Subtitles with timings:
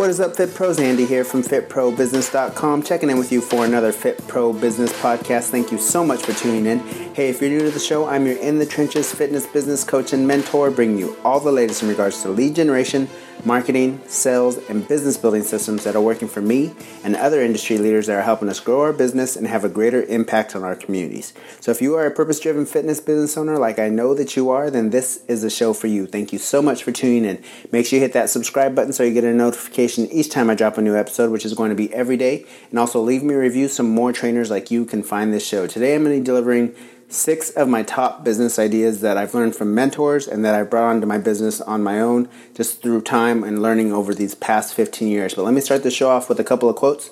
[0.00, 0.78] What is up, Fit Pros?
[0.80, 5.50] Andy here from FitProBusiness.com, checking in with you for another Fit Pro Business podcast.
[5.50, 6.80] Thank you so much for tuning in.
[7.12, 10.12] Hey, if you're new to the show, I'm your in the trenches fitness business coach
[10.12, 13.08] and mentor, bringing you all the latest in regards to lead generation
[13.44, 16.74] marketing, sales, and business building systems that are working for me
[17.04, 20.02] and other industry leaders that are helping us grow our business and have a greater
[20.04, 21.32] impact on our communities.
[21.60, 24.50] So, if you are a purpose driven fitness business owner like I know that you
[24.50, 26.06] are, then this is a show for you.
[26.06, 27.42] Thank you so much for tuning in.
[27.72, 30.54] Make sure you hit that subscribe button so you get a notification each time I
[30.54, 32.46] drop a new episode, which is going to be every day.
[32.70, 35.66] And also leave me a review so more trainers like you can find this show.
[35.66, 36.74] Today, I'm going to be delivering
[37.10, 40.90] six of my top business ideas that I've learned from mentors and that I brought
[40.90, 45.08] onto my business on my own just through time and learning over these past 15
[45.08, 45.34] years.
[45.34, 47.10] But let me start the show off with a couple of quotes.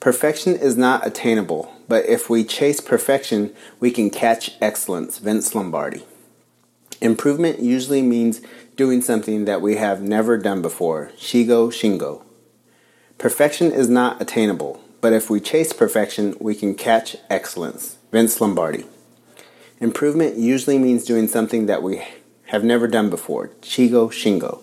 [0.00, 5.18] Perfection is not attainable, but if we chase perfection, we can catch excellence.
[5.18, 6.04] Vince Lombardi.
[7.00, 8.40] Improvement usually means
[8.76, 11.10] doing something that we have never done before.
[11.16, 12.22] Shigeo Shingo.
[13.18, 17.96] Perfection is not attainable, but if we chase perfection, we can catch excellence.
[18.10, 18.84] Vince Lombardi.
[19.82, 22.00] Improvement usually means doing something that we
[22.44, 23.48] have never done before.
[23.62, 24.60] Shigeo Shingo.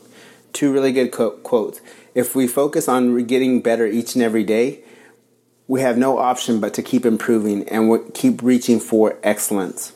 [0.53, 1.81] Two really good co- quotes.
[2.15, 4.79] If we focus on getting better each and every day,
[5.67, 9.91] we have no option but to keep improving and keep reaching for excellence.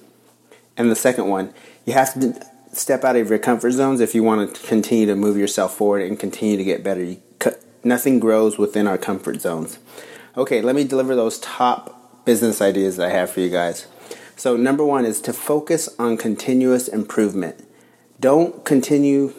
[0.76, 1.54] And the second one,
[1.86, 5.16] you have to step out of your comfort zones if you want to continue to
[5.16, 7.16] move yourself forward and continue to get better.
[7.82, 9.80] Nothing grows within our comfort zones.
[10.36, 13.88] Okay, let me deliver those top business ideas I have for you guys.
[14.36, 17.63] So, number one is to focus on continuous improvement.
[18.19, 19.34] Don't continue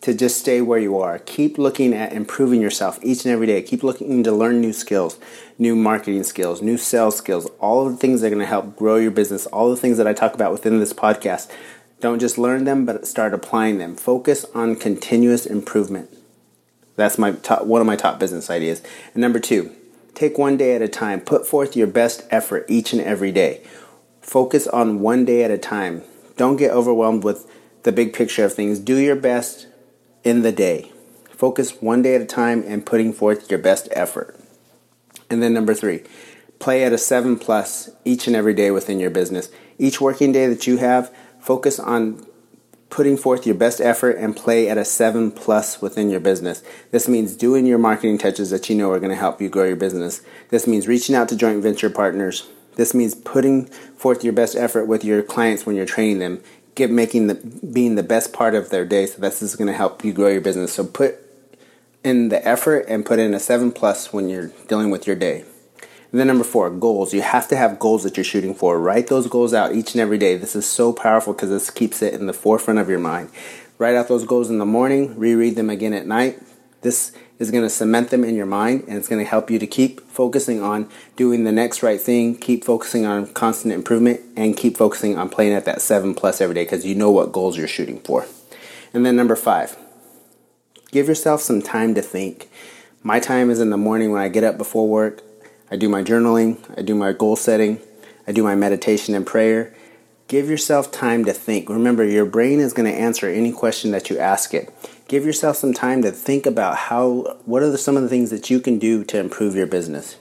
[0.00, 1.18] to just stay where you are.
[1.18, 3.62] Keep looking at improving yourself each and every day.
[3.62, 5.18] Keep looking to learn new skills,
[5.58, 8.76] new marketing skills, new sales skills, all of the things that are going to help
[8.76, 11.50] grow your business, all the things that I talk about within this podcast.
[12.00, 13.96] Don't just learn them, but start applying them.
[13.96, 16.08] Focus on continuous improvement.
[16.94, 18.82] That's my top, one of my top business ideas.
[19.14, 19.72] And number two,
[20.14, 21.20] take one day at a time.
[21.20, 23.62] Put forth your best effort each and every day.
[24.28, 26.02] Focus on one day at a time.
[26.36, 27.50] Don't get overwhelmed with
[27.84, 28.78] the big picture of things.
[28.78, 29.68] Do your best
[30.22, 30.92] in the day.
[31.30, 34.38] Focus one day at a time and putting forth your best effort.
[35.30, 36.02] And then number three,
[36.58, 39.48] play at a seven plus each and every day within your business.
[39.78, 42.26] Each working day that you have, focus on
[42.90, 46.62] putting forth your best effort and play at a seven plus within your business.
[46.90, 49.64] This means doing your marketing touches that you know are going to help you grow
[49.64, 50.20] your business.
[50.50, 52.46] This means reaching out to joint venture partners,
[52.78, 56.40] this means putting forth your best effort with your clients when you're training them,
[56.76, 59.04] get making the being the best part of their day.
[59.06, 60.74] So this is going to help you grow your business.
[60.74, 61.16] So put
[62.04, 65.44] in the effort and put in a seven plus when you're dealing with your day.
[66.12, 67.12] And then number four, goals.
[67.12, 68.78] You have to have goals that you're shooting for.
[68.78, 70.36] Write those goals out each and every day.
[70.36, 73.30] This is so powerful because this keeps it in the forefront of your mind.
[73.78, 76.40] Write out those goals in the morning, reread them again at night.
[76.82, 79.58] This is going to cement them in your mind and it's going to help you
[79.58, 84.56] to keep focusing on doing the next right thing, keep focusing on constant improvement, and
[84.56, 87.56] keep focusing on playing at that seven plus every day because you know what goals
[87.56, 88.26] you're shooting for.
[88.92, 89.76] And then number five,
[90.90, 92.48] give yourself some time to think.
[93.02, 95.22] My time is in the morning when I get up before work.
[95.70, 97.78] I do my journaling, I do my goal setting,
[98.26, 99.74] I do my meditation and prayer.
[100.26, 101.70] Give yourself time to think.
[101.70, 104.68] Remember, your brain is going to answer any question that you ask it
[105.08, 108.30] give yourself some time to think about how what are the, some of the things
[108.30, 110.16] that you can do to improve your business?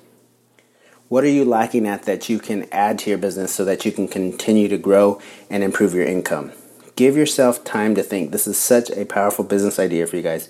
[1.09, 3.92] What are you lacking at that you can add to your business so that you
[3.92, 6.53] can continue to grow and improve your income?
[6.96, 8.31] Give yourself time to think.
[8.31, 10.50] This is such a powerful business idea for you guys.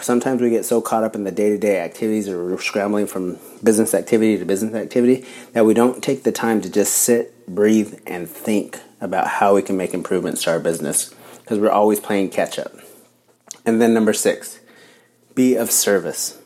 [0.00, 3.94] Sometimes we get so caught up in the day-to-day activities or we're scrambling from business
[3.94, 8.28] activity to business activity that we don't take the time to just sit breathe and
[8.28, 12.58] think about how we can make improvements to our business because we're always playing catch
[12.58, 12.72] up
[13.64, 14.60] and then number six,
[15.34, 16.38] be of service.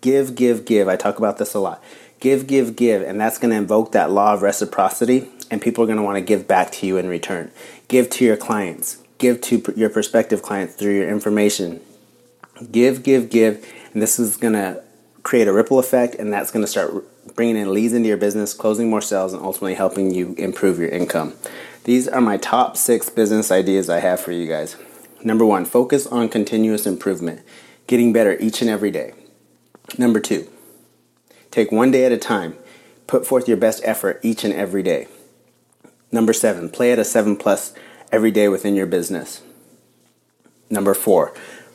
[0.00, 0.88] Give, give, give.
[0.88, 1.82] I talk about this a lot.
[2.20, 3.02] Give, give, give.
[3.02, 6.16] And that's going to invoke that law of reciprocity, and people are going to want
[6.16, 7.50] to give back to you in return.
[7.88, 11.80] Give to your clients, give to your prospective clients through your information.
[12.70, 13.66] Give, give, give.
[13.92, 14.82] And this is going to
[15.22, 16.92] create a ripple effect, and that's going to start
[17.34, 20.88] bringing in leads into your business, closing more sales, and ultimately helping you improve your
[20.88, 21.34] income.
[21.84, 24.76] These are my top six business ideas I have for you guys.
[25.24, 27.42] Number one, focus on continuous improvement,
[27.86, 29.14] getting better each and every day.
[29.98, 30.48] Number two,
[31.50, 32.56] take one day at a time.
[33.12, 35.06] put forth your best effort each and every day.
[36.10, 37.74] Number seven, play at a seven plus
[38.10, 39.42] every day within your business.
[40.70, 41.34] Number four,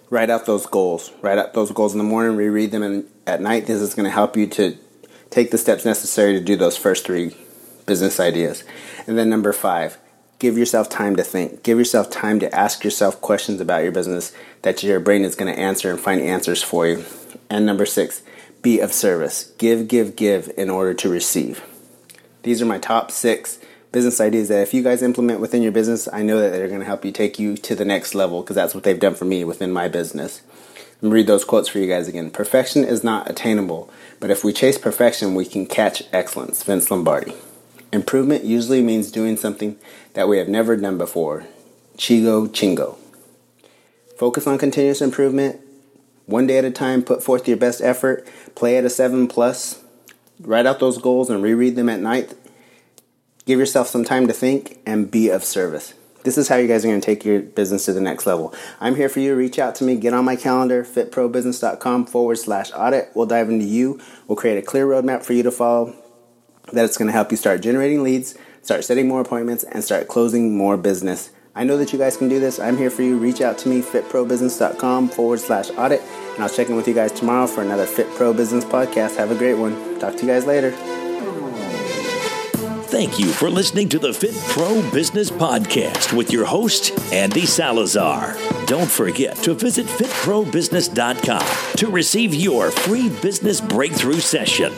[0.10, 1.12] write out those goals.
[1.22, 3.68] Write out those goals in the morning, reread them in, at night.
[3.68, 4.78] This is going to help you to
[5.30, 7.36] take the steps necessary to do those first three
[7.86, 8.64] business ideas.
[9.06, 10.00] And then number five,
[10.40, 11.64] give yourself time to think.
[11.64, 15.54] Give yourself time to ask yourself questions about your business that your brain is going
[15.54, 17.06] to answer and find answers for you.
[17.50, 18.22] And number six,
[18.62, 19.52] be of service.
[19.58, 21.64] Give, give, give in order to receive.
[22.44, 23.60] These are my top six
[23.92, 26.82] business ideas that if you guys implement within your business, I know that they're going
[26.82, 29.26] to help you take you to the next level because that's what they've done for
[29.26, 30.42] me within my business.
[31.02, 32.32] Let me read those quotes for you guys again.
[32.32, 36.64] Perfection is not attainable, but if we chase perfection, we can catch excellence.
[36.64, 37.34] Vince Lombardi.
[37.94, 39.78] Improvement usually means doing something
[40.14, 41.46] that we have never done before.
[41.98, 42.98] Shigeo Shingo.
[44.18, 45.62] Focus on continuous improvement.
[46.26, 48.28] One day at a time, put forth your best effort.
[48.56, 49.82] Play at a 7 plus.
[50.40, 52.34] Write out those goals and reread them at night.
[53.46, 55.94] Give yourself some time to think and be of service.
[56.24, 58.54] This is how you guys are going to take your business to the next level.
[58.82, 59.34] I'm here for you.
[59.34, 59.96] Reach out to me.
[59.96, 63.12] Get on my calendar, fitprobusiness.com forward slash audit.
[63.16, 64.02] We'll dive into you.
[64.28, 65.96] We'll create a clear roadmap for you to follow
[66.74, 70.08] that it's going to help you start generating leads, start setting more appointments, and start
[70.08, 71.32] closing more business.
[71.56, 72.60] I know that you guys can do this.
[72.60, 73.18] I'm here for you.
[73.18, 76.02] Reach out to me, fitprobusiness.com forward slash audit.
[76.36, 79.16] And I'll check in with you guys tomorrow for another Fit Pro Business podcast.
[79.16, 80.00] Have a great one.
[80.00, 80.72] Talk to you guys later.
[82.90, 88.38] Thank you for listening to the Fit Pro Business Podcast with your host, Andy Salazar.
[88.66, 94.72] Don't forget to visit fitprobusiness.com to receive your free business breakthrough session.